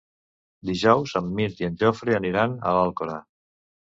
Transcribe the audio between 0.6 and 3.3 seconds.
Dijous en Mirt i en Jofre aniran a l'Alcora.